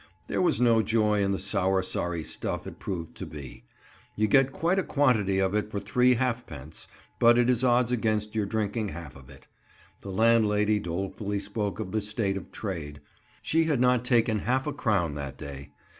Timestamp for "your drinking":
8.33-8.89